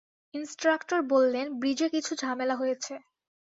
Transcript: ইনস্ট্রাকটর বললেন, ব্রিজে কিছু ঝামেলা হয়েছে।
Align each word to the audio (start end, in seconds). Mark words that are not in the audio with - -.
ইনস্ট্রাকটর 0.33 0.99
বললেন, 1.09 1.45
ব্রিজে 1.59 1.87
কিছু 1.89 2.11
ঝামেলা 2.15 2.55
হয়েছে। 2.55 2.93